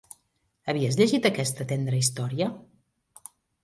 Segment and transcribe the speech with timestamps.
[0.73, 2.53] Havies llegit aquesta tendra història?